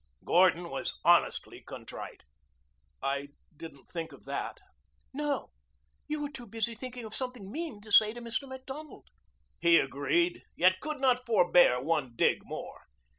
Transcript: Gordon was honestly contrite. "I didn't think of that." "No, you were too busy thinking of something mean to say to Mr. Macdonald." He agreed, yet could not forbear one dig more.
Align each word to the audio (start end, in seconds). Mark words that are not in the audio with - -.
Gordon 0.25 0.69
was 0.71 0.95
honestly 1.05 1.61
contrite. 1.61 2.21
"I 3.03 3.27
didn't 3.55 3.85
think 3.87 4.11
of 4.11 4.25
that." 4.25 4.57
"No, 5.13 5.51
you 6.07 6.23
were 6.23 6.31
too 6.31 6.47
busy 6.47 6.73
thinking 6.73 7.05
of 7.05 7.13
something 7.13 7.51
mean 7.51 7.81
to 7.81 7.91
say 7.91 8.11
to 8.11 8.19
Mr. 8.19 8.49
Macdonald." 8.49 9.09
He 9.59 9.77
agreed, 9.77 10.41
yet 10.55 10.79
could 10.79 10.99
not 10.99 11.27
forbear 11.27 11.79
one 11.79 12.13
dig 12.15 12.39
more. 12.43 12.87